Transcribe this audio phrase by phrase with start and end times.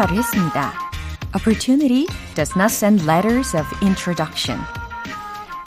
[0.00, 0.72] 말을 했습니다.
[1.36, 4.58] Opportunity does not send letters of introduction.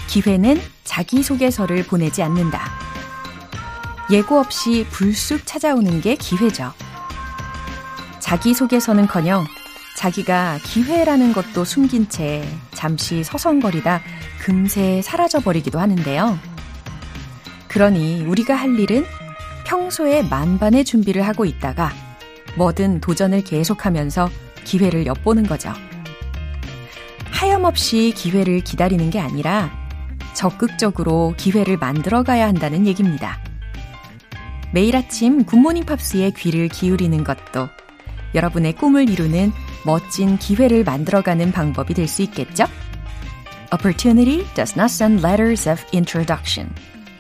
[0.08, 2.72] 기회는 자기소개서를 보내지 않는다.
[4.10, 6.74] 예고 없이 불쑥 찾아오는 게 기회죠.
[8.20, 9.46] 자기소개서는 커녕
[9.98, 14.02] 자기가 기회라는 것도 숨긴 채 잠시 서성거리다
[14.42, 16.40] 금세 사라져버리기도 하는데요.
[17.68, 19.06] 그러니 우리가 할 일은
[19.66, 22.03] 평소에 만반의 준비를 하고 있다가
[22.56, 24.30] 뭐든 도전을 계속하면서
[24.64, 25.74] 기회를 엿보는 거죠.
[27.32, 29.72] 하염없이 기회를 기다리는 게 아니라
[30.34, 33.40] 적극적으로 기회를 만들어 가야 한다는 얘기입니다.
[34.72, 37.70] 매일 아침 굿모닝 팝스에 귀를 기울이는 것도
[38.34, 39.52] 여러분의 꿈을 이루는
[39.86, 42.66] 멋진 기회를 만들어가는 방법이 될 수 있겠죠?
[43.72, 46.74] Opportunity does not send letters of introduction.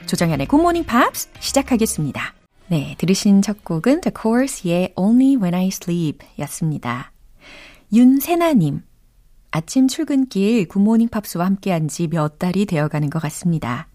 [0.05, 2.42] 조정현의 굿모닝 팝스 시작하겠습니다.
[2.67, 7.11] 네, 들으신 첫 곡은 The Corrs의 Only When I Sleep 였습니다.
[7.91, 8.81] 윤세나님,
[9.51, 13.87] 아침 출근길 굿모닝 팝스와 함께한 지 몇 달이 되어가는 것 같습니다.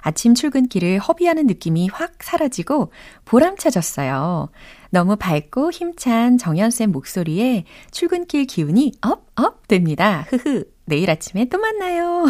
[0.00, 2.92] 아침 출근길을 허비하는 느낌이 확 사라지고
[3.24, 4.50] 보람차졌어요.
[4.90, 10.26] 너무 밝고 힘찬 정현쌤 목소리에 출근길 기운이 up, up 됩니다.
[10.28, 10.71] 흐흐.
[10.92, 12.26] 내일 아침에 또 만나요.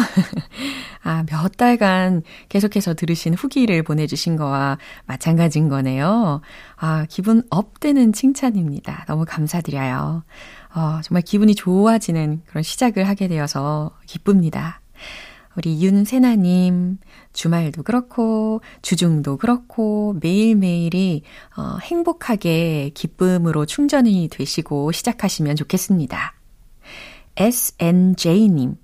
[1.03, 6.39] 아, 몇 달간 계속해서 들으신 후기를 보내주신 거와 마찬가지인 거네요.
[6.77, 9.03] 아, 기분 업되는 칭찬입니다.
[9.09, 10.23] 너무 감사드려요.
[10.75, 14.79] 어, 정말 기분이 좋아지는 그런 시작을 하게 되어서 기쁩니다.
[15.57, 16.99] 우리 윤세나님,
[17.33, 21.23] 주말도 그렇고, 주중도 그렇고, 매일매일이
[21.57, 26.33] 어, 행복하게 기쁨으로 충전이 되시고 시작하시면 좋겠습니다.
[27.35, 28.75] SNJ님,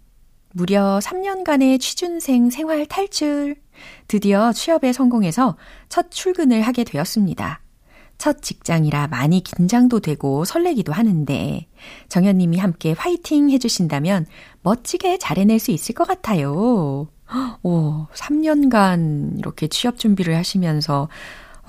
[0.53, 3.55] 무려 3년간의 취준생 생활 탈출.
[4.07, 5.55] 드디어 취업에 성공해서
[5.87, 7.61] 첫 출근을 하게 되었습니다.
[8.17, 11.67] 첫 직장이라 많이 긴장도 되고 설레기도 하는데
[12.09, 14.25] 정현님이 함께 화이팅 해주신다면
[14.61, 17.07] 멋지게 잘 해낼 수 있을 것 같아요.
[17.63, 21.07] 오, 3년간 이렇게 취업 준비를 하시면서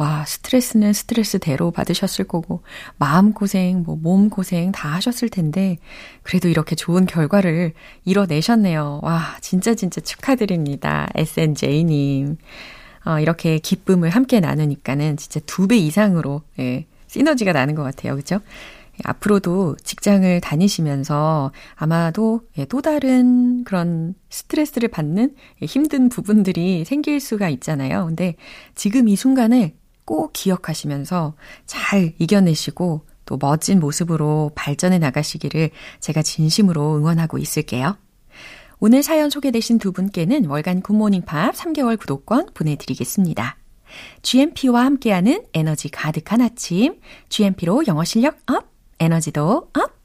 [0.01, 2.63] 와, 스트레스는 스트레스대로 받으셨을 거고,
[2.97, 5.77] 마음고생, 뭐, 몸고생 다 하셨을 텐데,
[6.23, 7.75] 그래도 이렇게 좋은 결과를
[8.07, 9.01] 이뤄내셨네요.
[9.03, 11.07] 와, 진짜 진짜 축하드립니다.
[11.15, 12.39] SNJ님.
[13.05, 18.17] 어, 이렇게 기쁨을 함께 나누니까는 진짜 두 배 이상으로 예, 시너지가 나는 것 같아요.
[18.17, 18.41] 그죠?
[19.05, 27.49] 앞으로도 직장을 다니시면서 아마도 예, 또 다른 그런 스트레스를 받는 예, 힘든 부분들이 생길 수가
[27.51, 28.07] 있잖아요.
[28.07, 28.37] 근데
[28.75, 29.73] 지금 이 순간을
[30.11, 31.35] 꼭 기억하시면서
[31.67, 37.97] 잘 이겨내시고 또 멋진 모습으로 발전해 나가시기를 제가 진심으로 응원하고 있을게요.
[38.81, 43.57] 오늘 사연 소개되신 두 분께는 월간 굿모닝 팝스 3개월 구독권 보내드리겠습니다.
[44.23, 48.69] GMP와 함께하는 에너지 가득한 아침, GMP로 영어 실력 up,
[48.99, 50.00] 에너지도 up!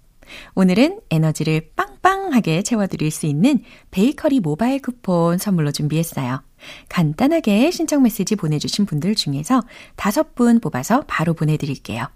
[0.56, 6.44] 오늘은 에너지를 빵빵하게 채워드릴 수 있는 베이커리 모바일 쿠폰 선물로 준비했어요.
[6.90, 9.62] 간단하게 신청 메시지 보내주신 분들 중에서
[9.96, 12.08] 다섯 분 뽑아서 바로 보내드릴게요.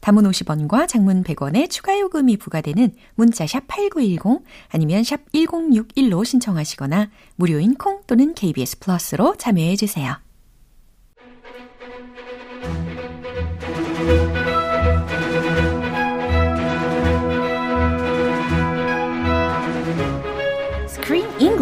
[0.00, 7.74] 담은 50원과 장문 100원의 추가 요금이 부과되는 문자 샵 8910 아니면 샵 1061로 신청하시거나 무료인
[7.74, 10.16] 콩 또는 KBS 플러스로 참여해 주세요.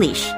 [0.02, 0.34] English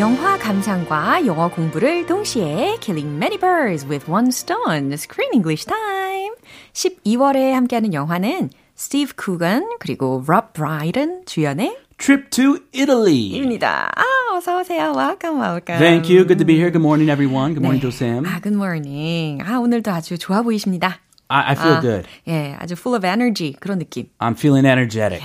[0.00, 6.34] 영화 감상과 영어 공부를 동시에 Killing Many Birds with One Stone Screen English Time
[6.72, 13.35] 12월에 함께하는 영화는 스티브 쿠건 그리고 롭 브라이든 주연의 Trip to Italy.
[13.35, 13.91] 입니다.
[13.95, 14.03] 아,
[14.35, 14.93] 어서 오세요.
[14.95, 15.79] Welcome, welcome.
[15.79, 16.25] Thank you.
[16.25, 16.71] Good to be here.
[16.71, 17.53] Good morning, everyone.
[17.53, 17.89] Good morning, 네.
[17.89, 18.25] to Sam.
[18.25, 19.41] 아, good morning.
[19.43, 20.99] 아, 오늘도 아주 좋아 보이십니다.
[21.27, 22.07] I, I feel 아, good.
[22.27, 24.07] 예, 아주 full of energy 그런 느낌.
[24.19, 25.21] I'm feeling energetic.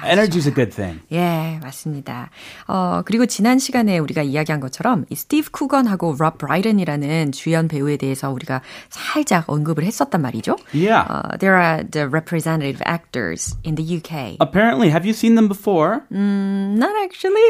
[0.00, 1.00] 예, Energy is a good thing.
[1.12, 2.30] 예, 맞습니다.
[2.66, 8.30] 어, 그리고 지난 시간에 우리가 이야기한 것처럼 이 스티브 쿠건하고 롭 브라이든이라는 주연 배우에 대해서
[8.30, 10.56] 우리가 살짝 언급을 했었단 말이죠.
[10.72, 11.04] Yeah.
[11.08, 14.36] Uh, there are the representative actors in the UK.
[14.40, 16.02] Apparently, have you seen them before?
[16.12, 17.42] Mm, not actually.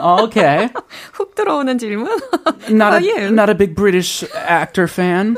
[0.00, 0.68] Oh, okay.
[1.12, 2.08] 훅 들어오는 질문.
[2.70, 3.30] Not How about a, you?
[3.30, 5.36] not a big British actor fan.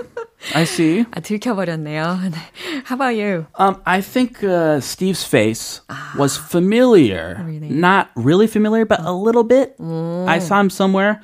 [0.55, 1.05] I see.
[1.11, 2.31] 아, 들켜버렸네요.
[2.31, 2.37] 네.
[2.85, 3.47] How about you?
[3.59, 5.81] Um, I think uh, Steve's face
[6.17, 7.37] was familiar.
[7.39, 7.45] Ah.
[7.45, 7.69] Really?
[7.69, 9.75] Not really familiar, but a little bit.
[9.81, 11.21] I saw him somewhere,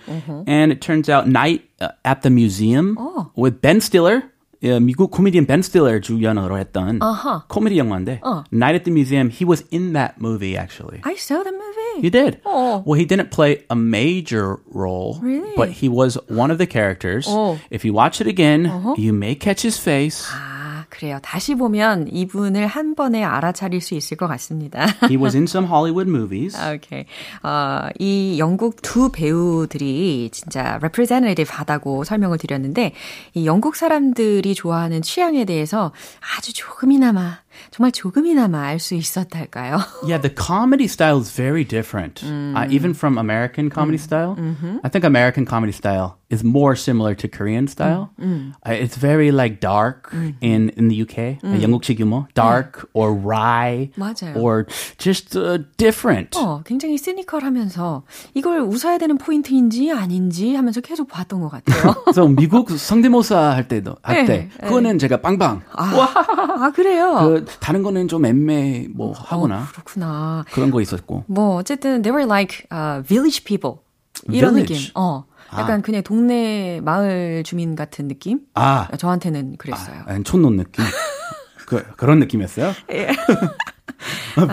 [0.47, 3.31] and it turns out Night uh, at the Museum Oh.
[3.37, 4.25] with Ben Stiller
[4.65, 7.43] 예, 미국 코미디언 벤 스틸러 주연으로 했던 Uh-huh.
[7.49, 8.45] 코미디 영화인데 어.
[8.53, 11.01] Night at the Museum, he was in that movie actually.
[11.03, 12.01] I saw the movie.
[12.01, 12.39] He did.
[12.47, 12.83] Oh.
[12.87, 15.51] Well, he didn't play a major role, Really?
[15.57, 17.27] but he was one of the characters.
[17.29, 17.59] Oh.
[17.71, 20.31] If you watch it again, you may catch his face.
[20.98, 21.20] 아, 그래요.
[21.22, 24.86] 다시 보면 이분을 한 번에 알아차릴 수 있을 것 같습니다.
[25.04, 26.58] He was in some Hollywood movies.
[26.58, 27.06] 오케이.
[27.44, 32.94] 어, 이 영국 두 배우들이 진짜 representative 하다고 설명을 드렸는데,
[33.36, 35.92] 이 영국 사람들이 좋아하는 취향에 대해서
[36.36, 37.40] 아주 조금이나마,
[37.72, 39.78] 정말 조금이나마 알 수 있었달까요?
[40.04, 44.36] Yeah, the comedy style is very different, uh, even from American comedy style.
[44.84, 48.10] I think American comedy style is more similar to Korean style.
[48.20, 53.90] Uh, it's very like dark in in the UK, uh, 영국식 유머, dark or wry,
[53.98, 54.36] 맞아요.
[54.36, 56.36] or just uh, different.
[56.38, 58.04] 어, 굉장히 시니컬하면서
[58.34, 61.94] 이걸 웃어야 되는 포인트인지 아닌지 하면서 계속 봤던 것 같아요.
[62.04, 65.62] 그래서 미국 성대모사 할 때도 할때 네, 그거는 제가 빵빵.
[65.72, 67.20] 아, 그래요?
[67.20, 70.46] 그 다른 거는 좀 애매 뭐 하거나 어, 그렇구나.
[70.52, 71.24] 그런 거 있었고.
[71.28, 73.80] 뭐 어쨌든 they were like uh, village people
[74.32, 74.76] 이런 Village?
[74.88, 74.92] 느낌.
[74.96, 78.42] 어, 약간 그냥 동네 마을 주민 같은 느낌.
[78.54, 80.04] 아, 저한테는 그랬어요.
[80.06, 80.84] 아 촌놈 느낌.
[81.66, 82.74] 그 그런 느낌이었어요?
[82.92, 83.08] 예.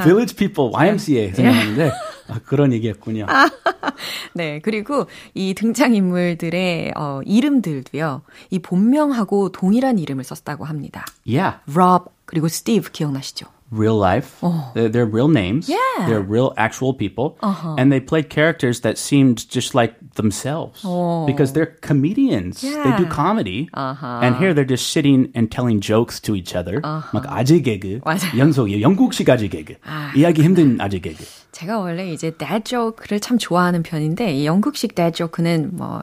[0.03, 1.91] Village People YMCA 생각하는데
[2.29, 3.27] 아, 그런 얘기였군요.
[4.35, 8.23] 네, 그리고 이 등장 인물들의 어, 이름들도요.
[8.51, 11.05] 이 본명하고 동일한 이름을 썼다고 합니다.
[11.27, 13.47] Yeah, Rob 그리고 Steve 기억나시죠?
[13.71, 14.41] real life.
[14.75, 15.69] They're, they're real names.
[15.69, 16.07] Yeah.
[16.07, 17.37] They're real actual people.
[17.43, 20.83] And they played characters that seemed just like themselves.
[21.27, 22.61] Because they're comedians.
[22.61, 23.09] They do Yeah.
[23.09, 23.69] comedy.
[23.75, 26.81] And here they're just sitting and telling jokes to each other.
[27.13, 28.01] 막 아재 개그.
[28.05, 28.39] 맞아요.
[28.39, 28.81] 연속이에요.
[28.81, 29.75] 영국식 아재 개그.
[30.17, 31.25] 이야기 힘든 아재 개그.
[31.53, 36.03] 제가 원래 이제 dad joke를 참 좋아하는 편인데 이 영국식 dad joke는 뭐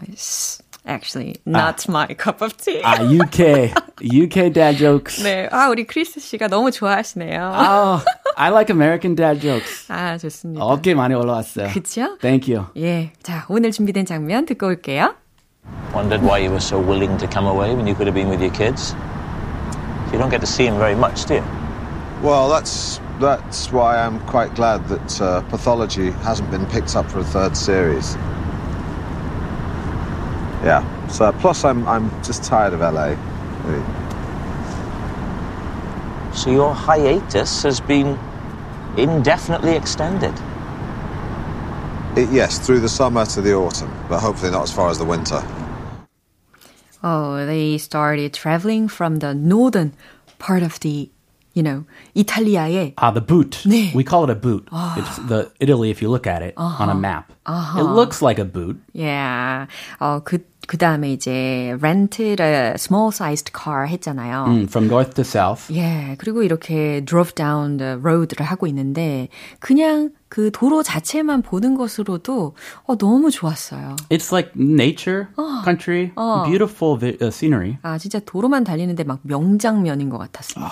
[0.87, 2.83] actually not my cup of tea.
[2.83, 3.73] 아, UK.
[4.03, 5.23] UK dad jokes.
[5.23, 7.53] 네, 아 우리 크리스 씨가 너무 좋아하시네요.
[7.55, 8.05] Oh,
[8.37, 9.91] I like American dad jokes.
[9.91, 10.65] 아 좋습니다.
[10.65, 11.69] 어깨 많이 올라왔어요.
[11.73, 12.17] 그쵸?
[12.21, 12.67] Thank you.
[12.77, 15.15] 예, 자 오늘 준비된 장면 듣고 올게요.
[15.95, 18.41] Wondered why you were so willing to come away when you could have been with
[18.41, 18.95] your kids.
[20.13, 21.45] You don't get to see them very much, do you?
[22.23, 27.19] Well, that's that's why I'm quite glad that uh, pathology hasn't been picked up for
[27.21, 28.17] a third series.
[30.65, 30.83] Yeah.
[31.09, 33.15] So plus, I'm I'm just tired of LA.
[33.65, 33.85] really.
[36.35, 38.19] So your hiatus has been
[38.97, 40.35] indefinitely extended.
[42.17, 45.05] It, yes, through the summer to the autumn, but hopefully not as far as the
[45.05, 45.43] winter.
[47.03, 49.93] Oh, they started traveling from the northern
[50.39, 51.11] part of the,
[51.55, 51.85] you know,
[52.15, 53.63] 이탈리아의 Ah, the boot.
[53.67, 53.95] 네.
[53.95, 54.67] We call it a boot.
[54.97, 57.33] It's the Italy if you look at it on a map.
[57.47, 58.77] It looks like a boot.
[58.93, 59.67] Yeah.
[60.01, 60.39] 어, 그,
[60.72, 64.46] 그 다음에 이제 rented a small sized car 했잖아요.
[64.48, 65.68] Mm, from north to south.
[65.74, 69.28] 예, 그리고 이렇게 drove down the road를 하고 있는데
[69.60, 72.56] 그냥 그 도로 자체만 보는 것으로도
[72.88, 73.98] 어, 너무 좋았어요.
[74.10, 75.28] It's like nature,
[75.66, 76.14] country,
[76.48, 77.78] beautiful vi- uh, scenery.
[77.82, 80.72] 아, 진짜 도로만 달리는데 막 명장면인 것 같았습니다.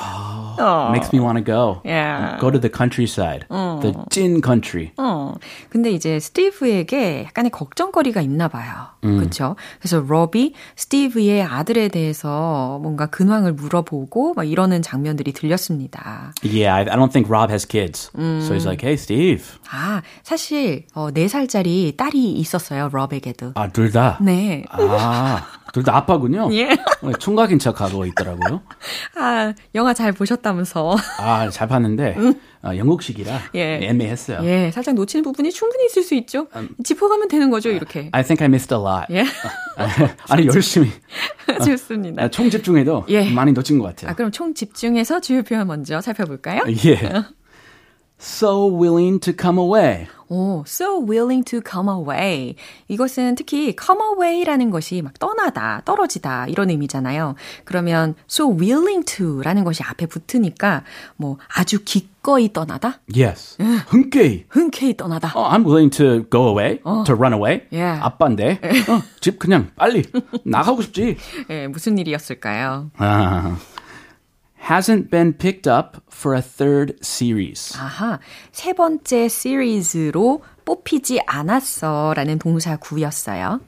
[0.62, 0.92] 어.
[0.92, 1.82] Makes me want to go.
[1.84, 2.40] Yeah.
[2.40, 3.46] Go to the countryside.
[3.50, 4.92] The Jin country.
[4.98, 5.36] 어,
[5.70, 8.96] 근데 이제 스티브에게 약간의 걱정거리가 있나 봐요.
[9.02, 9.58] 그렇죠?
[9.80, 16.32] 그래서 로비 스티브의 아들에 대해서 뭔가 근황을 물어보고 막 이러는 장면들이 들렸습니다.
[16.44, 18.10] Yeah, I, I don't think Rob has kids.
[18.16, 19.49] So he's like, hey, Steve.
[19.72, 22.90] 아, 사실 어, 4살짜리 딸이 있었어요.
[22.92, 23.52] 로백에도.
[23.56, 24.18] 아, 둘 다?
[24.22, 24.64] 네.
[24.70, 26.50] 아, 둘 다 아빠군요?
[26.54, 26.70] 예.
[27.02, 28.62] 어, 총각인 척하고 있더라고요.
[29.16, 30.96] 아, 영화 잘 보셨다면서.
[31.20, 32.16] 아, 잘 봤는데,
[32.64, 33.80] 어, 영국식이라 예.
[33.84, 34.40] 애매했어요.
[34.44, 36.48] 예, 살짝 놓치는 부분이 충분히 있을 수 있죠.
[36.84, 38.10] 짚어가면 되는 거죠, 이렇게.
[38.12, 39.06] I think I missed a lot.
[39.12, 39.24] 예.
[40.30, 40.92] 아니, 열심히.
[41.66, 42.24] 좋습니다.
[42.24, 43.30] 아, 총 집중해도 예.
[43.32, 44.12] 많이 놓친 것 같아요.
[44.12, 46.64] 아, 그럼 총 집중해서 주요 표현 먼저 살펴볼까요?
[46.86, 47.00] 예.
[48.22, 50.08] So willing to come away.
[50.32, 52.54] 오, so willing to come away.
[52.88, 57.34] 이것은 특히 come away라는 것이 막 떠나다, 떨어지다 이런 의미잖아요.
[57.66, 60.84] 그러면 so willing to라는 것이 앞에 붙으니까
[61.16, 63.58] 뭐 아주 기꺼이 떠나다, Yes.
[63.88, 64.46] 흔쾌히.
[64.50, 65.32] 흔쾌히 떠나다.
[65.34, 67.62] 어, I'm willing to go away, to run away.
[67.72, 68.00] Yeah.
[68.06, 70.04] 아빠인데, 어, 집 그냥 빨리
[70.44, 71.18] 나가고 싶지.
[71.50, 72.92] 예, 무슨 일이었을까요?
[72.98, 73.58] 아,
[74.68, 77.78] hasn't been picked up for a third series.
[77.78, 78.20] 아하,
[78.52, 83.62] 세 번째 시리즈로 뽑히지 않았어라는 동사 구였어요.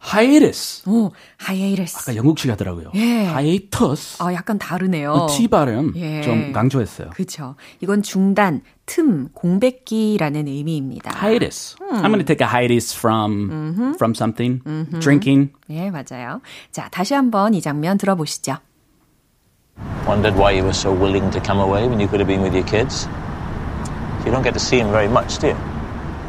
[0.00, 0.88] hiatus.
[0.88, 1.10] 오,
[1.48, 1.98] hiatus.
[1.98, 2.92] 아까 영국식 하더라고요.
[2.94, 3.26] 예.
[3.26, 4.22] hiatus.
[4.22, 5.26] 아, 약간 다르네요.
[5.28, 6.22] T 발음 예.
[6.22, 7.10] 좀 강조했어요.
[7.10, 7.56] 그쵸.
[7.80, 11.10] 이건 중단, 틈, 공백기라는 의미입니다.
[11.20, 11.76] hiatus.
[11.80, 14.62] I'm going to take a hiatus from from something.
[15.00, 15.52] Drinking.
[15.70, 16.40] 예, 맞아요.
[16.70, 18.58] 자, 다시 한번 이 장면 들어보시죠.
[20.06, 22.54] Wondered why you were so willing to come away when you could have been with
[22.54, 23.06] your kids.
[24.24, 25.56] You don't get to see him very much, do you?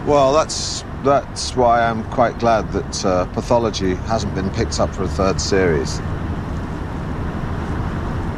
[0.06, 5.03] Well, that's that's why I'm quite glad that uh, Pathology hasn't been picked up for
[5.03, 6.00] a third series.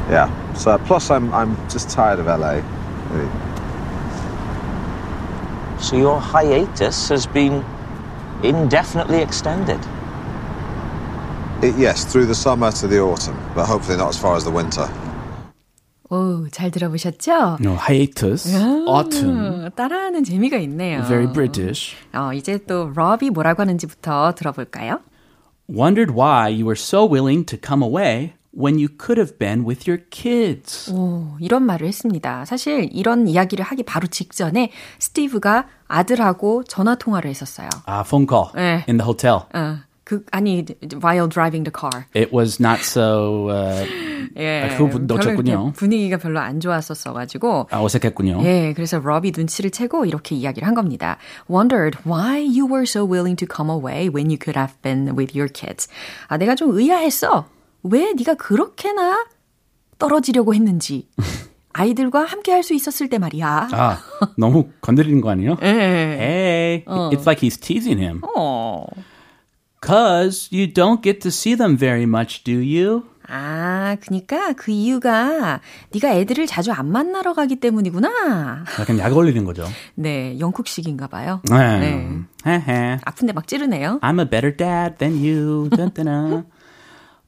[0.10, 0.30] Yeah.
[0.54, 2.62] So plus, I'm I'm just tired of LA.
[3.12, 3.32] Really.
[5.82, 7.66] So your hiatus has been
[8.44, 9.80] indefinitely extended.
[11.64, 14.52] It, yes, through the summer to the autumn, but hopefully not as far as the
[14.52, 14.90] winter.
[16.10, 17.58] 오, 잘 들어보셨죠?
[17.62, 18.52] No, hiatus,
[18.88, 19.38] autumn.
[19.38, 21.04] 음, 따라하는 재미가 있네요.
[21.04, 21.96] Very British.
[22.14, 25.02] 어, 이제 또 러비 뭐라고 하는지부터 들어볼까요?
[25.70, 29.88] Wondered why you were so willing to come away when you could have been with
[29.88, 30.92] your kids.
[30.92, 32.44] 오, 이런 말을 했습니다.
[32.46, 37.70] 사실 이런 이야기를 하기 바로 직전에 스티브가 아들하고 전화 통화를 했었어요.
[37.88, 38.84] Ah, phone call 네.
[38.90, 39.46] in the hotel.
[39.54, 39.78] 어,
[40.12, 40.66] 그 아니
[41.02, 42.04] while driving the car.
[42.14, 43.88] It was not so uh,
[44.36, 44.64] 예.
[44.64, 45.72] 아, 별로 놓쳤군요.
[45.74, 48.42] 분위기가 별로 안 좋았었어 가지고 아, 어색했군요.
[48.44, 51.18] 예, 그래서 러비 눈치를 채고 이렇게 이야기를 한 겁니다.
[51.50, 55.32] Wondered why you were so willing to come away when you could have been with
[55.38, 55.88] your kids.
[56.28, 57.46] 아, 내가 좀 의아했어.
[57.84, 59.26] 왜 네가 그렇게나
[59.98, 61.08] 떨어지려고 했는지.
[61.72, 63.70] 아이들과 함께 할 수 있었을 때 말이야.
[63.72, 64.00] 아,
[64.38, 65.56] 너무 건드리는 거 아니에요?
[65.62, 65.68] 예.
[65.68, 66.84] Hey,
[67.16, 68.20] it's like he's teasing him.
[68.36, 68.86] 어.
[69.82, 73.04] Cause you don't get to see them very much, do you?
[73.28, 75.60] 아, 그니까 그 이유가
[75.92, 78.66] 네가 애들을 자주 안 만나러 가기 때문이구나.
[78.80, 79.66] 약간 약 올리는 거죠.
[79.96, 81.42] 네, 영국식인가 봐요.
[81.50, 82.20] 네.
[82.46, 83.00] 헤헤.
[83.06, 84.00] 아픈데 막 찌르네요.
[84.02, 85.70] I'm a better dad than you.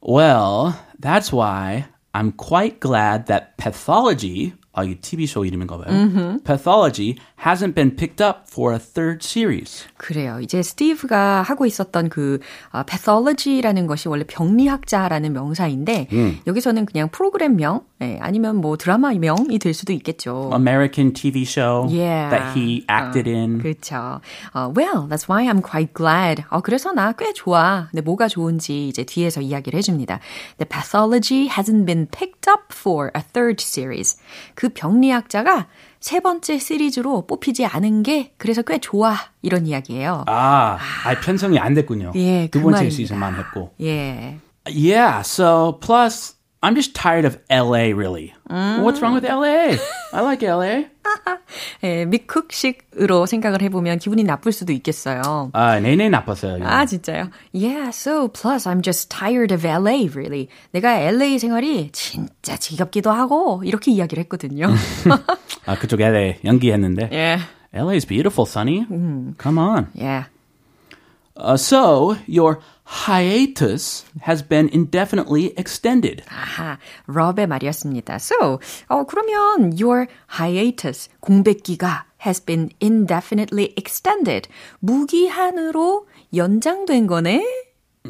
[0.00, 6.38] Well, that's why I'm quite glad that pathology, 아, 이게 TV 쇼 이름인가 봐요.
[6.44, 9.84] Pathology hasn't been picked up for a third series.
[9.96, 10.40] 그래요.
[10.40, 12.40] 이제 스티브가 하고 있었던 그
[12.72, 16.08] 어, pathology라는 것이 원래 병리학자라는 명사인데
[16.46, 20.50] 여기서는 그냥 프로그램명 예, 아니면 뭐 드라마명이 될 수도 있겠죠.
[20.52, 22.28] American TV show Yeah.
[22.30, 23.60] that he acted in.
[23.60, 24.20] 그렇죠.
[24.52, 26.42] 어, well, that's why I'm quite glad.
[26.50, 27.86] 어, 그래서 나 꽤 좋아.
[27.92, 30.18] 근데 뭐가 좋은지 이제 뒤에서 이야기를 해줍니다.
[30.58, 34.16] The pathology hasn't been picked up for a third series.
[34.54, 35.66] 그 병리학자가
[36.00, 39.16] 세 번째 시리즈로 뽑히지 않은 게 그래서 꽤 좋아.
[39.42, 40.24] 이런 이야기예요.
[40.26, 42.12] 아, 아, 편성이 안 됐군요.
[42.16, 42.96] 예, 두 그 번째 말입니다.
[42.96, 43.72] 시즌만 했고.
[43.80, 44.38] 예.
[44.66, 48.33] Yeah, so plus I'm just tired of LA really.
[48.49, 49.77] What's wrong with LA?
[50.11, 50.87] I like LA.
[51.83, 55.51] 예, 미쿡식으로 생각을 해보면 기분이 나쁠 수도 있겠어요.
[55.53, 56.57] 아, 내내 나빴어요.
[56.57, 56.67] 이거.
[56.67, 57.29] 아, 진짜요?
[57.53, 60.49] Yeah, so plus I'm just tired of LA, really.
[60.71, 64.67] 내가 LA 생활이 진짜 지겹기도 하고, 이렇게 이야기를 했거든요.
[65.65, 67.09] 아, 그쪽 LA 연기했는데.
[67.13, 67.39] 예,
[67.73, 68.85] LA is beautiful, Sunny.
[69.41, 69.87] Come on.
[69.97, 70.25] 예.
[71.36, 76.22] Uh, so your hiatus has been indefinitely extended.
[76.28, 78.16] 아하, 럽의 말이었습니다.
[78.16, 80.06] So, 어, 그러면 your
[80.38, 84.48] hiatus, 공백기가 has been indefinitely extended.
[84.80, 87.44] 무기한으로 연장된 거네?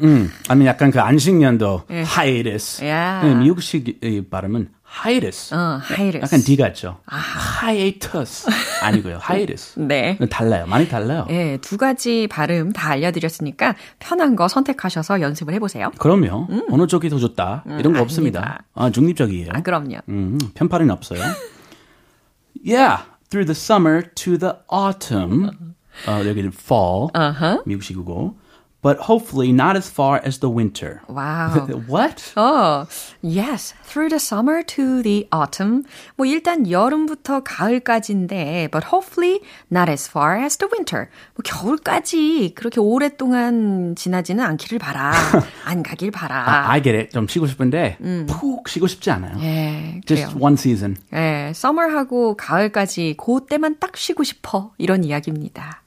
[0.03, 2.85] 음, 아니 약간 그 안식년도 hiatus.
[2.85, 3.21] 야.
[3.23, 5.53] 네, 미국식 이 발음은 hiatus.
[5.53, 6.23] 어, hiatus.
[6.23, 6.99] 약간 D 같죠.
[7.09, 8.47] hiatus
[8.83, 9.19] 아니고요.
[9.27, 9.79] hiatus.
[9.79, 10.17] 네.
[10.29, 10.65] 달라요.
[10.67, 11.27] 많이 달라요.
[11.29, 15.91] 예, 두 가지 발음 다 알려드렸으니까 편한 거 선택하셔서 연습을 해보세요.
[15.97, 16.47] 그럼요.
[16.69, 18.39] 어느 쪽이 더 좋다 이런 거 없습니다.
[18.39, 18.63] 아닙니다.
[18.73, 19.49] 아, 중립적이에요.
[19.53, 19.97] 아, 그럼요.
[20.09, 21.21] 음, 편파는 없어요.
[22.65, 25.51] yeah, through the summer to the autumn.
[26.07, 27.09] 어, 여기는 fall.
[27.65, 28.37] 미국식이고.
[28.85, 31.01] But hopefully not as far as the winter.
[31.07, 31.65] 와우.
[31.89, 32.21] What?
[32.35, 32.85] 어,
[33.23, 35.85] yes, through the summer to the autumn.
[36.15, 41.09] 뭐 일단 여름부터 가을까지인데, but hopefully not as far as the winter.
[41.33, 45.13] 뭐 겨울까지 그렇게 오랫동안 지나지는 않기를 바라.
[45.65, 46.43] 안 가길 바라.
[46.47, 47.09] 아, I get it.
[47.11, 49.35] 좀 쉬고 싶은데 푹 쉬고 싶지 않아요.
[49.41, 50.37] 예, Just 그래요.
[50.39, 50.95] one season.
[51.11, 54.73] 예, summer하고 가을까지 그때만 딱 쉬고 싶어.
[54.77, 55.81] 이런 이야기입니다.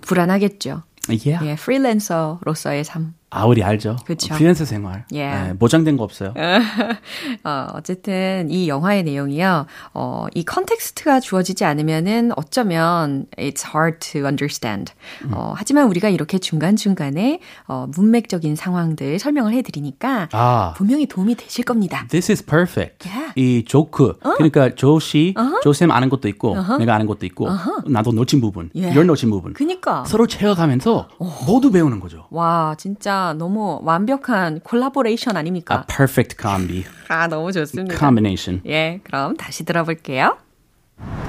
[0.00, 0.82] 불안하겠죠.
[1.08, 1.44] Yeah.
[1.44, 3.14] 예, 프리랜서로서의 삶.
[3.34, 3.96] 아, 우리 알죠.
[4.04, 4.34] 그쵸.
[4.34, 5.06] 프리랜서 생활.
[5.10, 5.52] Yeah.
[5.52, 6.34] 네, 보장된 거 없어요.
[7.44, 9.64] 어, 어쨌든 이 영화의 내용이요.
[9.94, 14.92] 어, 이 context가 주어지지 않으면은 어쩌면 it's hard to understand.
[15.32, 20.74] 어, 하지만 우리가 이렇게 중간중간에 어, 문맥적인 상황들 설명을 해 드리니까 아.
[20.76, 22.06] 분명히 도움이 되실 겁니다.
[22.10, 23.08] This is perfect.
[23.08, 23.32] Yeah.
[23.36, 24.18] 이 조크.
[24.36, 27.48] 그러니까 조씨, 조쌤 아는 것도 있고, 내가 아는 것도 있고,
[27.86, 28.94] 나도 놓친 부분, Yeah.
[28.94, 29.54] you're 놓친 부분.
[29.54, 30.04] 그니까.
[30.04, 31.08] 서로 채워가면서
[31.46, 32.26] 모두 배우는 거죠.
[32.30, 35.75] 와, 진짜 너무 완벽한 콜라보레이션 아닙니까?
[35.75, 36.85] A perfect combi.
[37.09, 37.97] 아, 너무 좋습니다.
[37.97, 38.61] combination.
[38.65, 40.37] 예, 그럼 다시 들어볼게요.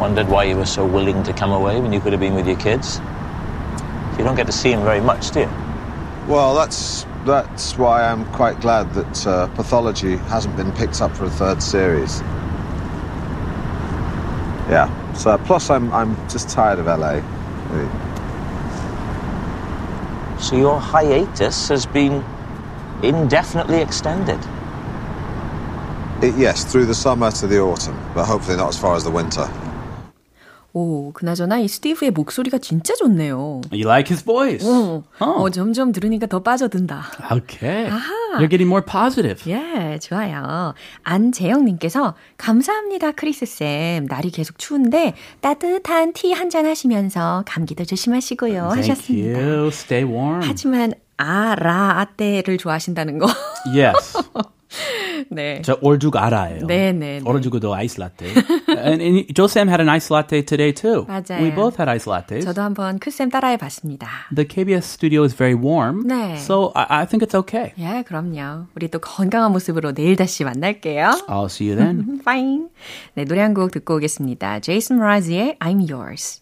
[0.00, 2.46] Wondered why you were so willing to come away when you could have been with
[2.48, 3.00] your kids.
[4.18, 5.48] You don't get to see him very much, do you?
[6.26, 11.24] Well, that's that's why I'm quite glad that uh, Pathology hasn't been picked up for
[11.24, 12.22] a third series.
[14.70, 14.88] Yeah.
[15.14, 17.20] So plus, I'm I'm just tired of LA.
[17.70, 17.88] really.
[20.52, 22.22] So your hiatus has been
[23.02, 24.38] indefinitely extended.
[26.22, 29.10] It, yes, through the summer to the autumn, but hopefully not as far as the
[29.10, 29.48] winter.
[30.74, 33.62] 오, 그나저나 이 스티브의 목소리가 진짜 좋네요.
[33.72, 34.64] You like his voice?
[34.68, 35.42] 어, Oh.
[35.46, 37.02] 어, 점점 들으니까 더 빠져든다.
[37.32, 37.88] Okay.
[37.90, 38.12] 아하.
[38.39, 39.41] You're getting more positive.
[39.51, 40.73] 예, 좋아요.
[41.03, 44.05] 안재영님께서 감사합니다, 크리스 쌤.
[44.05, 48.69] 날이 계속 추운데 따뜻한 티 한 잔 하시면서 감기도 조심하시고요.
[48.73, 49.39] Thank 하셨습니다.
[49.39, 49.67] you.
[49.67, 50.41] Stay warm.
[50.43, 53.27] 하지만 아라아떼를 좋아하신다는 거.
[53.75, 54.17] Yes.
[55.29, 55.61] 네.
[55.63, 56.65] 저 얼죽 알아요.
[56.67, 57.21] 네, 네, 네.
[57.23, 58.27] 얼죽도 ice latte.
[58.69, 61.05] and, and Joe Sam had an ice latte today too.
[61.07, 61.41] 맞아요.
[61.41, 62.43] We both had ice lattes.
[62.45, 64.07] 저도 한번 크쌤 따라해 봤습니다.
[64.33, 66.07] The KBS studio is very warm.
[66.07, 66.37] 네.
[66.37, 67.73] So I, I think it's okay.
[67.77, 68.67] 예, 그럼요.
[68.75, 71.11] 우리 또 건강한 모습으로 내일 다시 만날게요.
[71.27, 72.19] I'll see you then.
[72.21, 72.67] Fine.
[73.15, 74.59] 네, 노래 한 곡 듣고 오겠습니다.
[74.61, 76.41] 제이슨 브라즈의 I'm Yours.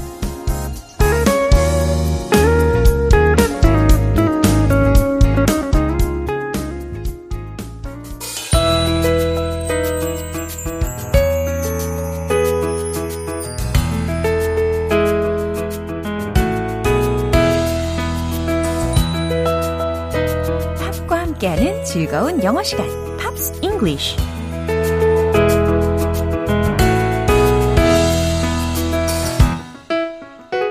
[21.31, 22.85] 함께하는 즐거운 영어 시간,
[23.17, 24.17] Pops English.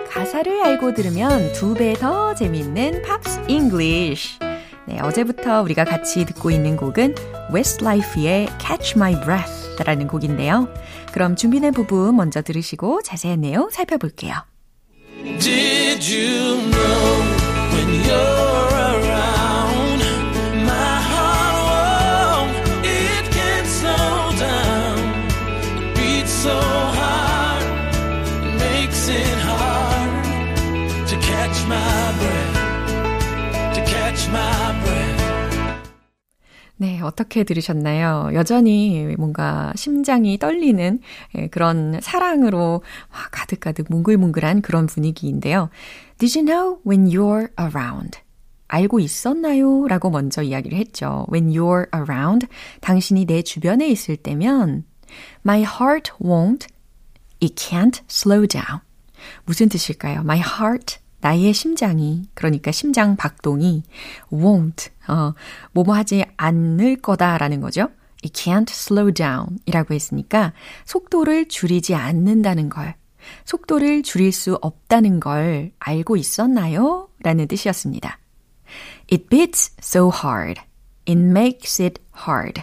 [0.08, 4.38] 가사를 알고 들으면 두 배 더 재밌는 Pops English.
[4.86, 7.14] 네, 어제부터 우리가 같이 듣고 있는 곡은
[7.54, 10.68] Westlife의 Catch My Breath 라는 곡인데요.
[11.12, 14.34] 그럼 준비된 부분 먼저 들으시고 자세한 내용 살펴볼게요.
[15.38, 17.22] Did you know
[17.72, 18.59] when you're
[36.80, 38.30] 네, 어떻게 들으셨나요?
[38.32, 41.00] 여전히 뭔가 심장이 떨리는
[41.36, 45.68] 예, 그런 사랑으로 와, 가득가득 뭉글뭉글한 그런 분위기인데요.
[46.16, 48.20] Did you know when you're around?
[48.68, 49.88] 알고 있었나요?
[49.88, 51.26] 라고 먼저 이야기를 했죠.
[51.30, 52.46] When you're around,
[52.80, 54.84] 당신이 내 주변에 있을 때면
[55.44, 56.66] My heart won't,
[57.42, 58.80] it can't slow down.
[59.44, 60.20] 무슨 뜻일까요?
[60.20, 63.82] My heart, 나의 심장이, 그러니까 심장 박동이
[64.32, 65.34] won't, 어,
[65.72, 67.88] 뭐뭐 하지 않을 거다라는 거죠.
[68.22, 70.52] It can't slow down 이라고 했으니까
[70.84, 72.94] 속도를 줄이지 않는다는 걸,
[73.44, 77.08] 속도를 줄일 수 없다는 걸 알고 있었나요?
[77.22, 78.18] 라는 뜻이었습니다.
[79.12, 80.60] It beats so hard.
[81.06, 82.62] It makes it hard.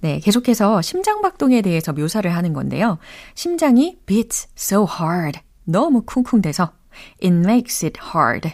[0.00, 2.98] 네, 계속해서 심장박동에 대해서 묘사를 하는 건데요.
[3.34, 5.40] 심장이 beats so hard.
[5.64, 6.72] 너무 쿵쿵대서
[7.22, 8.50] it makes it hard.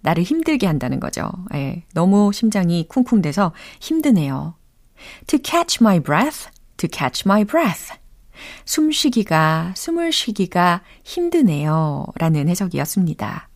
[0.00, 1.30] 나를 힘들게 한다는 거죠.
[1.54, 4.54] 예, 너무 심장이 쿵쿵대서 힘드네요.
[5.26, 7.92] To catch my breath, to catch my breath.
[8.64, 12.06] 숨쉬기가, 숨을 쉬기가 힘드네요.
[12.16, 13.48] 라는 해석이었습니다.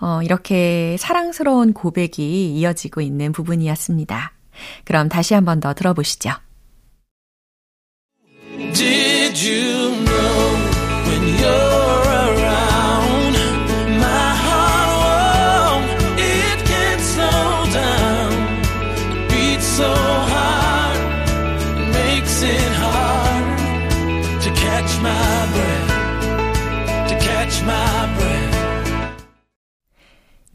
[0.00, 4.32] 어, 이렇게 사랑스러운 고백이 이어지고 있는 부분이었습니다.
[4.84, 6.30] 그럼 다시 한 번 더 들어보시죠.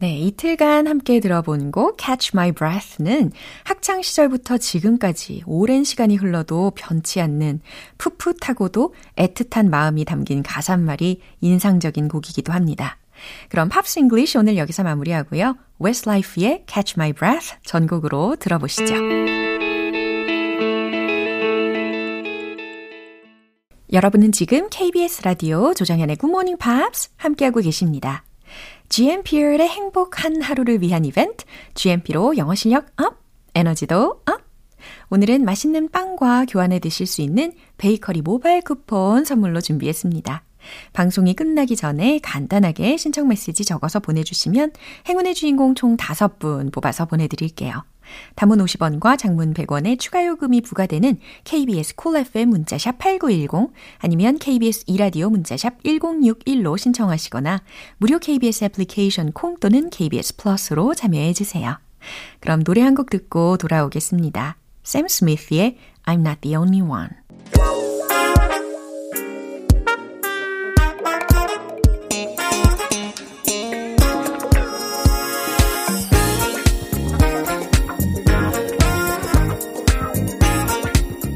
[0.00, 3.32] 네, 이틀간 함께 들어본 곡 Catch My Breath는
[3.64, 7.60] 학창 시절부터 지금까지 오랜 시간이 흘러도 변치 않는
[7.98, 12.96] 풋풋하고도 애틋한 마음이 담긴 가사말이 인상적인 곡이기도 합니다.
[13.50, 15.58] 그럼 Pops English 오늘 여기서 마무리하고요.
[15.84, 18.94] Westlife의 Catch My Breath 전곡으로 들어보시죠.
[23.92, 28.24] 여러분은 지금 KBS 라디오 조정현의 Good Morning Pops 함께하고 계십니다.
[28.90, 33.22] GMP의 행복한 하루를 위한 이벤트, GMP로 영어 실력 up,
[33.54, 34.40] 에너지도 up.
[35.10, 40.42] 오늘은 맛있는 빵과 교환해 드실 수 있는 베이커리 모바일 쿠폰 선물로 준비했습니다.
[40.92, 44.72] 방송이 끝나기 전에 간단하게 신청 메시지 적어서 보내주시면
[45.08, 47.84] 행운의 주인공 총 5분 뽑아서 보내드릴게요.
[48.34, 54.84] 단문 50원과 장문 100원의 추가 요금이 부과되는 KBS Cool FM 문자 샵 8910 아니면 KBS
[54.86, 57.62] 이라디오 문자샵 1061로 신청하시거나
[57.98, 61.78] 무료 KBS 애플리케이션 콩 또는 KBS 플러스로 참여해 주세요.
[62.40, 64.56] 그럼 노래 한 곡 듣고 돌아오겠습니다.
[64.82, 67.10] 샘 스미스의 I'm not the only one.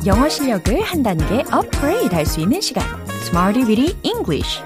[0.07, 2.85] 영어 실력을 한 단계 업그레이드 할 수 있는 시간.
[3.23, 4.61] Smarty Weedy English.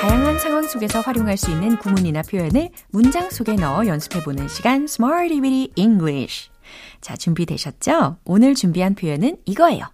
[0.00, 5.72] 다양한 상황 속에서 활용할 수 있는 구문이나 표현을 문장 속에 넣어 연습해보는 시간 Smarty Weedy
[5.76, 6.50] English.
[7.00, 8.18] 자, 준비되셨죠?
[8.24, 9.86] 오늘 준비한 표현은 이거예요.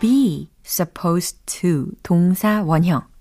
[0.00, 3.13] be supposed to 동사 원형.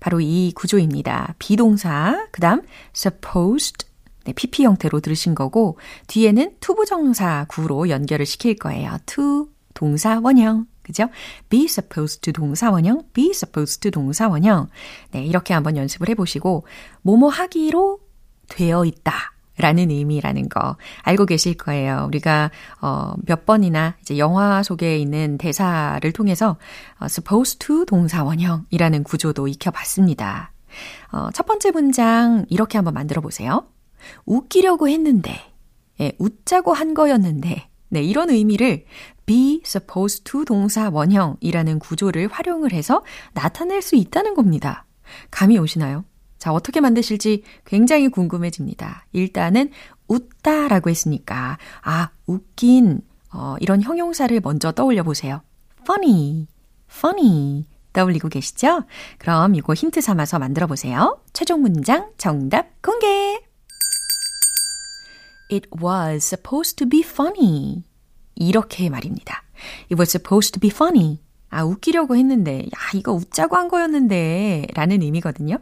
[0.00, 1.34] 바로 이 구조입니다.
[1.38, 2.62] be동사, 그 다음
[2.94, 3.86] supposed,
[4.24, 8.96] 네, PP 형태로 들으신 거고, 뒤에는 to부정사 구로 연결을 시킬 거예요.
[9.06, 10.66] to, 동사 원형.
[10.82, 11.08] 그죠?
[11.48, 14.68] be supposed to 동사 원형, be supposed to 동사 원형.
[15.12, 16.66] 네, 이렇게 한번 연습을 해보시고,
[17.02, 18.00] 뭐뭐 하기로
[18.48, 19.33] 되어 있다.
[19.58, 22.04] 라는 의미라는 거 알고 계실 거예요.
[22.08, 26.56] 우리가 어, 몇 번이나 이제 영화 속에 있는 대사를 통해서
[26.98, 30.52] 어, supposed to 동사 원형이라는 구조도 익혀봤습니다.
[31.12, 33.66] 어, 첫 번째 문장 이렇게 한번 만들어 보세요.
[34.26, 35.40] 웃기려고 했는데,
[36.00, 38.84] 예, 웃자고 한 거였는데, 네, 이런 의미를
[39.24, 44.86] be supposed to 동사 원형이라는 구조를 활용을 해서 나타낼 수 있다는 겁니다.
[45.30, 46.04] 감이 오시나요?
[46.44, 49.06] 자, 어떻게 만드실지 굉장히 궁금해집니다.
[49.12, 49.70] 일단은
[50.08, 53.00] 웃다 라고 했으니까, 아, 웃긴,
[53.32, 55.40] 어, 이런 형용사를 먼저 떠올려 보세요.
[55.80, 56.46] funny,
[56.90, 57.64] funny.
[57.94, 58.82] 떠올리고 계시죠?
[59.16, 61.18] 그럼 이거 힌트 삼아서 만들어 보세요.
[61.32, 63.40] 최종 문장 정답 공개!
[65.50, 67.84] It was supposed to be funny.
[68.34, 69.44] 이렇게 말입니다.
[69.84, 71.23] It was supposed to be funny.
[71.50, 75.58] 아, 웃기려고 했는데, 야, 이거 웃자고 한 거였는데, 라는 의미거든요.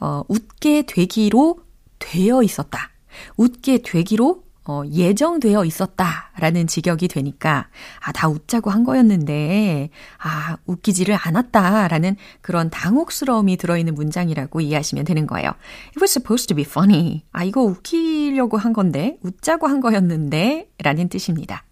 [0.00, 1.60] 어, 웃게 되기로
[1.98, 2.90] 되어 있었다.
[3.36, 6.30] 웃게 되기로 어, 예정되어 있었다.
[6.36, 7.68] 라는 직역이 되니까,
[8.00, 9.88] 아, 다 웃자고 한 거였는데,
[10.18, 11.88] 아, 웃기지를 않았다.
[11.88, 15.48] 라는 그런 당혹스러움이 들어있는 문장이라고 이해하시면 되는 거예요.
[15.48, 17.22] It was supposed to be funny.
[17.32, 21.64] 아, 이거 웃기려고 한 건데, 웃자고 한 거였는데, 라는 뜻입니다.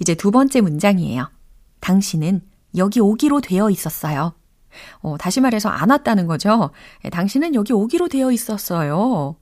[0.00, 1.28] 이제 두 번째 문장이에요.
[1.80, 2.40] 당신은
[2.76, 4.34] 여기 오기로 되어 있었어요.
[5.00, 6.70] 어, 다시 말해서 안 왔다는 거죠.
[7.04, 9.36] 예, 당신은 여기 오기로 되어 있었어요.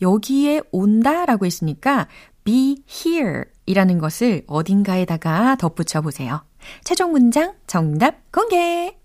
[0.00, 2.08] 여기에 온다 라고 했으니까
[2.44, 6.44] be here 이라는 것을 어딘가에다가 덧붙여 보세요.
[6.84, 8.96] 최종 문장 정답 공개!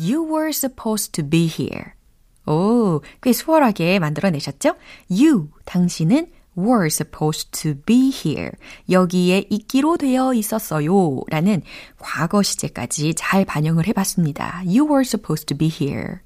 [0.00, 1.92] You were supposed to be here.
[2.46, 4.74] 오, 꽤 수월하게 만들어내셨죠?
[5.10, 8.50] You, 당신은 were supposed to be here.
[8.90, 11.20] 여기에 있기로 되어 있었어요.
[11.28, 11.62] 라는
[11.98, 14.62] 과거 시제까지 잘 반영을 해봤습니다.
[14.66, 16.16] You were supposed to be here.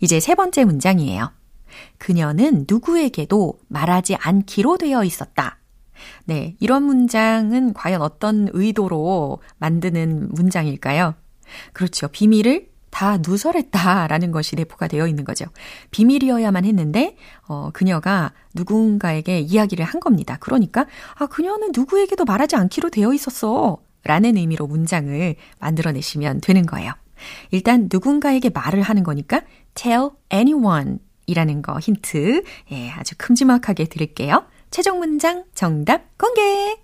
[0.00, 1.32] 이제 세 번째 문장이에요.
[1.98, 5.58] 그녀는 누구에게도 말하지 않기로 되어 있었다.
[6.24, 11.14] 네, 이런 문장은 과연 어떤 의도로 만드는 문장일까요?
[11.72, 12.08] 그렇죠.
[12.08, 15.46] 비밀을 다 누설했다라는 것이 내포가 되어 있는 거죠.
[15.90, 17.16] 비밀이어야만 했는데
[17.48, 20.36] 어 그녀가 누군가에게 이야기를 한 겁니다.
[20.38, 23.78] 그러니까 아 그녀는 누구에게도 말하지 않기로 되어 있었어.
[24.04, 26.92] 라는 의미로 문장을 만들어내시면 되는 거예요.
[27.50, 29.42] 일단 누군가에게 말을 하는 거니까
[29.74, 34.46] tell anyone 이라는 거 힌트 예, 아주 큼지막하게 드릴게요.
[34.70, 36.76] 최종 문장 정답 공개!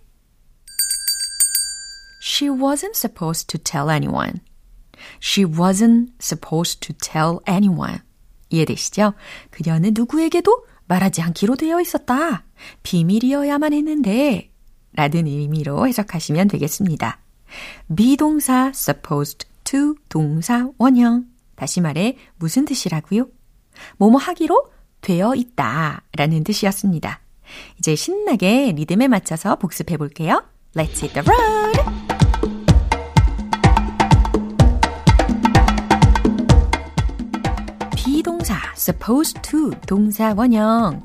[2.21, 4.41] She wasn't supposed to tell anyone.
[5.23, 7.99] She wasn't supposed to tell anyone.
[8.51, 9.15] 이해되시죠?
[9.51, 12.45] 그녀는 누구에게도 말하지 않기로 되어 있었다.
[12.83, 14.51] 비밀이어야만 했는데.
[14.93, 17.21] 라는 의미로 해석하시면 되겠습니다.
[17.95, 21.27] 비동사 supposed to 동사 원형.
[21.55, 23.29] 다시 말해 무슨 뜻이라고요?
[23.99, 27.21] 뭐뭐 하기로 되어 있다 라는 뜻이었습니다.
[27.79, 30.43] 이제 신나게 리듬에 맞춰서 복습해 볼게요.
[30.75, 32.10] Let's hit the road!
[38.81, 41.03] Supposed to 동사 원형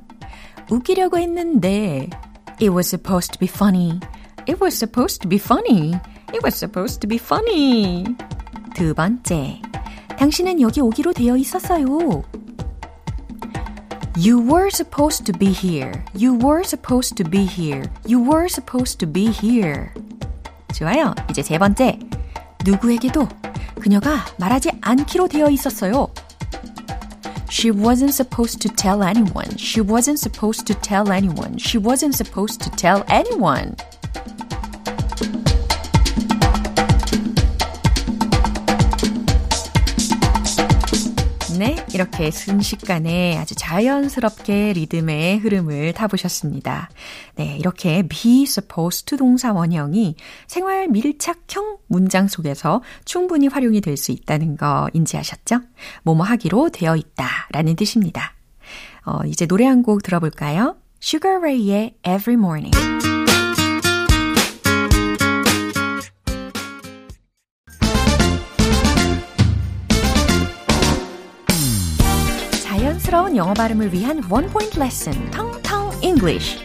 [0.72, 2.10] 웃기려고 했는데
[2.62, 4.00] It was supposed to be funny.
[4.48, 6.00] It was supposed to be funny.
[6.34, 8.06] It was supposed to be funny.
[8.74, 9.62] 두 번째
[10.18, 12.24] 당신은 여기 오기로 되어 있었어요.
[14.18, 15.92] You were supposed to be here.
[16.16, 17.84] You were supposed to be here.
[18.08, 19.90] You were supposed to be here.
[20.74, 21.14] 좋아요.
[21.30, 22.00] 이제 세 번째.
[22.64, 23.28] 누구에게도
[23.82, 26.08] 그녀가 말하지 않기로 되어 있었어요.
[27.56, 29.56] She wasn't supposed to tell anyone.
[29.56, 31.58] She wasn't supposed to tell anyone.
[31.58, 33.78] She wasn't supposed to tell anyone.
[41.58, 46.90] 네, 이렇게 순식간에 아주 자연스럽게 리듬의 흐름을 타보셨습니다.
[47.36, 50.16] 네, 이렇게 be supposed to 동사 원형이
[50.48, 55.62] 생활 밀착형 문장 속에서 충분히 활용이 될 수 있다는 거 인지하셨죠?
[56.04, 58.34] 뭐뭐 하기로 되어 있다 라는 뜻입니다.
[59.06, 60.76] 어, 이제 노래 한 곡 들어볼까요?
[61.02, 63.05] Sugar Ray의 Every Morning.
[73.16, 76.60] 자연스러운 영어 발음을 위한 원 포인트 레슨, 텅텅 English.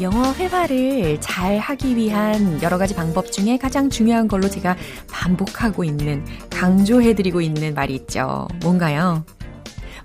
[0.00, 4.76] 영어 회화를 잘 하기 위한 여러 가지 방법 중에 가장 중요한 걸로 제가
[5.10, 8.48] 반복하고 있는, 강조해드리고 있는 말이 있죠.
[8.62, 9.24] 뭔가요?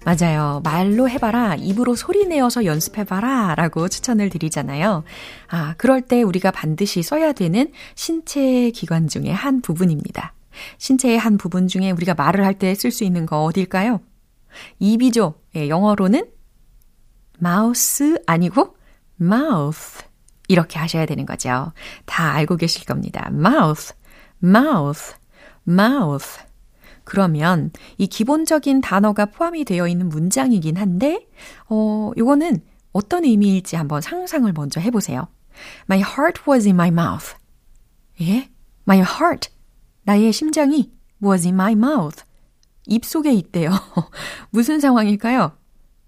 [0.06, 0.60] 맞아요.
[0.66, 1.56] 말로 해봐라.
[1.56, 3.56] 입으로 소리 내어서 연습해봐라.
[3.56, 5.04] 라고 추천을 드리잖아요.
[5.48, 10.34] 아, 그럴 때 우리가 반드시 써야 되는 신체 기관 중에 한 부분입니다.
[10.78, 14.02] 신체의 한 부분 중에 우리가 말을 할 때 쓸 수 있는 거 어딜까요?
[14.80, 15.36] 입이죠.
[15.56, 16.28] 예, 영어로는
[17.40, 18.76] 마우스 아니고
[19.20, 20.04] mouth
[20.48, 21.72] 이렇게 하셔야 되는 거죠.
[22.06, 23.30] 다 알고 계실 겁니다.
[23.32, 23.94] mouth,
[24.44, 25.16] mouth,
[25.68, 26.28] mouth.
[27.04, 31.28] 그러면 이 기본적인 단어가 포함이 되어 있는 문장이긴 한데,
[31.70, 32.62] 어, 요거는
[32.92, 35.28] 어떤 의미일지 한번 상상을 먼저 해보세요.
[35.90, 37.36] My heart was in my mouth.
[38.22, 38.50] 예?
[38.88, 39.50] My heart.
[40.04, 42.24] 나의 심장이 was in my mouth.
[42.86, 43.72] 입 속에 있대요.
[44.52, 45.58] 무슨 상황일까요?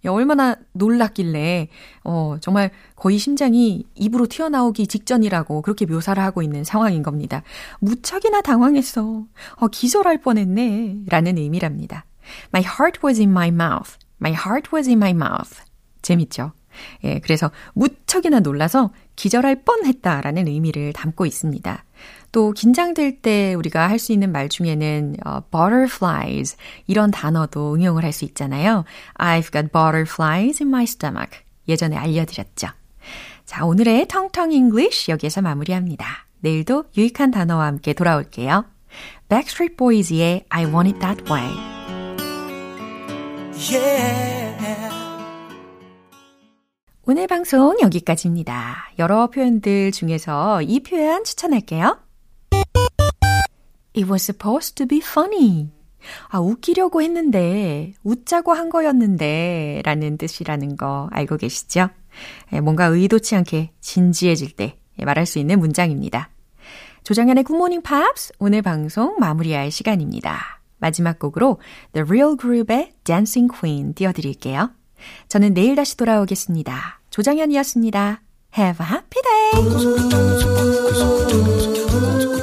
[0.08, 1.70] 얼마나 놀랐길래,
[2.04, 7.44] 어, 정말 거의 심장이 입으로 튀어나오기 직전이라고 그렇게 묘사를 하고 있는 상황인 겁니다.
[7.80, 9.26] 무척이나 당황했어.
[9.56, 11.04] 어, 기절할 뻔했네.
[11.08, 12.06] 라는 의미랍니다.
[12.54, 13.98] My heart was in my mouth.
[14.20, 15.62] My heart was in my mouth.
[16.02, 16.52] 재밌죠?
[17.04, 21.85] 예, 그래서 무척이나 놀라서 기절할 뻔 했다라는 의미를 담고 있습니다.
[22.36, 28.12] 또 긴장될 때 우리가 할 수 있는 말 중에는 어, butterflies 이런 단어도 응용을 할
[28.12, 28.84] 수 있잖아요.
[29.18, 31.40] I've got butterflies in my stomach.
[31.70, 32.68] 예전에 알려드렸죠.
[33.46, 36.06] 자, 오늘의 텅텅 English 여기에서 마무리합니다.
[36.42, 38.66] 내일도 유익한 단어와 함께 돌아올게요.
[39.30, 41.56] Backstreet Boys의 I Want It That Way.
[43.72, 44.56] Yeah.
[47.04, 48.90] 오늘 방송 여기까지입니다.
[49.00, 52.05] 여러 표현들 중에서 이 표현 추천할게요.
[53.96, 55.72] It was supposed to be funny.
[56.30, 61.90] 아, 웃기려고 했는데, 웃자고 한 거였는데, 라는 뜻이라는 거 알고 계시죠?
[62.64, 66.30] 뭔가 의도치 않게 진지해질 때 말할 수 있는 문장입니다.
[67.04, 70.62] 조정현의 굿모닝 팝스 오늘 방송 마무리할 시간입니다.
[70.78, 71.60] 마지막 곡으로
[71.94, 74.72] The Real Group의 Dancing Queen 띄워드릴게요.
[75.28, 77.02] 저는 내일 다시 돌아오겠습니다.
[77.10, 78.22] 조정현이었습니다.
[78.58, 79.22] Have a happy
[82.24, 82.35] day!